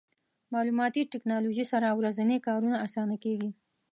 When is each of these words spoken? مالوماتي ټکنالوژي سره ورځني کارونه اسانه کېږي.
مالوماتي 0.51 1.01
ټکنالوژي 1.13 1.65
سره 1.71 1.87
ورځني 1.99 2.37
کارونه 2.47 2.75
اسانه 2.85 3.15
کېږي. 3.23 3.49